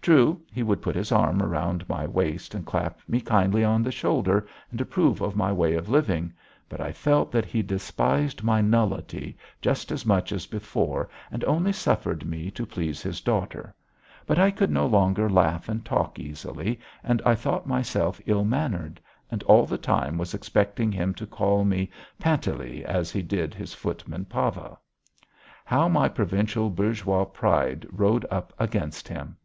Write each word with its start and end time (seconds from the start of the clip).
True 0.00 0.42
he 0.50 0.64
would 0.64 0.82
put 0.82 0.96
his 0.96 1.12
arm 1.12 1.40
round 1.40 1.88
my 1.88 2.08
waist 2.08 2.56
and 2.56 2.66
clap 2.66 2.98
me 3.08 3.20
kindly 3.20 3.62
on 3.62 3.84
the 3.84 3.92
shoulder 3.92 4.48
and 4.72 4.80
approve 4.80 5.20
of 5.20 5.36
my 5.36 5.52
way 5.52 5.74
of 5.74 5.88
living, 5.88 6.32
but 6.68 6.80
I 6.80 6.90
felt 6.90 7.30
that 7.30 7.44
he 7.44 7.62
despised 7.62 8.42
my 8.42 8.60
nullity 8.60 9.38
just 9.60 9.92
as 9.92 10.04
much 10.04 10.32
as 10.32 10.46
before 10.48 11.08
and 11.30 11.44
only 11.44 11.72
suffered 11.72 12.26
me 12.26 12.50
to 12.50 12.66
please 12.66 13.00
his 13.00 13.20
daughter, 13.20 13.72
but 14.26 14.40
I 14.40 14.50
could 14.50 14.72
no 14.72 14.86
longer 14.88 15.30
laugh 15.30 15.68
and 15.68 15.84
talk 15.84 16.18
easily, 16.18 16.80
and 17.04 17.22
I 17.24 17.36
thought 17.36 17.68
myself 17.68 18.20
ill 18.26 18.44
mannered, 18.44 19.00
and 19.30 19.44
all 19.44 19.66
the 19.66 19.78
time 19.78 20.18
was 20.18 20.34
expecting 20.34 20.90
him 20.90 21.14
to 21.14 21.28
call 21.28 21.64
me 21.64 21.88
Panteley 22.18 22.84
as 22.84 23.12
he 23.12 23.22
did 23.22 23.54
his 23.54 23.72
footman 23.72 24.24
Pavel. 24.24 24.80
How 25.64 25.86
my 25.88 26.08
provincial, 26.08 26.70
bourgeois 26.70 27.24
pride 27.24 27.86
rode 27.92 28.26
up 28.32 28.52
against 28.58 29.06
him! 29.06 29.36